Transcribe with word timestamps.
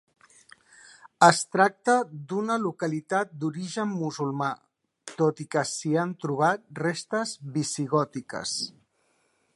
Es 1.25 1.41
tracta 1.55 1.97
d'una 2.31 2.55
localitat 2.63 3.37
d'origen 3.43 3.93
musulmà, 3.99 4.49
tot 5.23 5.45
i 5.45 5.49
que 5.57 5.65
s'hi 5.75 5.95
han 6.05 6.17
trobat 6.25 6.67
restes 6.87 7.39
visigòtiques. 7.59 8.57